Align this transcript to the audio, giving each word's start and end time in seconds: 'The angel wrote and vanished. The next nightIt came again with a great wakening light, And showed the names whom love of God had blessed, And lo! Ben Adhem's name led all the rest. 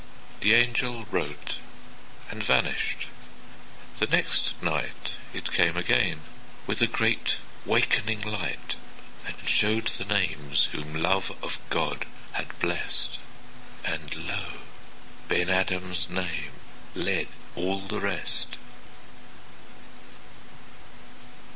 'The 0.39 0.55
angel 0.55 1.05
wrote 1.11 1.57
and 2.31 2.43
vanished. 2.43 3.05
The 3.99 4.07
next 4.07 4.59
nightIt 4.59 5.51
came 5.53 5.77
again 5.77 6.21
with 6.65 6.81
a 6.81 6.87
great 6.87 7.37
wakening 7.67 8.21
light, 8.21 8.77
And 9.27 9.47
showed 9.47 9.89
the 9.89 10.05
names 10.05 10.69
whom 10.71 10.95
love 10.95 11.31
of 11.43 11.59
God 11.69 12.07
had 12.31 12.57
blessed, 12.57 13.19
And 13.85 14.15
lo! 14.15 14.61
Ben 15.27 15.51
Adhem's 15.51 16.09
name 16.09 16.53
led 16.95 17.27
all 17.55 17.81
the 17.81 17.99
rest. 17.99 18.57